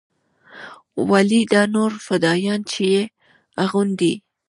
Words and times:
ولې 1.09 1.41
دا 1.53 1.61
نور 1.75 1.91
فدايان 2.05 2.61
چې 2.71 2.83
يې 2.93 3.03
اغوندي. 3.63 4.13